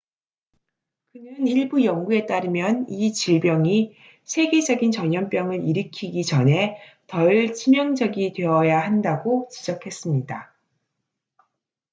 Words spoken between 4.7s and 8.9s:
전염병을 일으키기 전에 덜 치명적이 되어야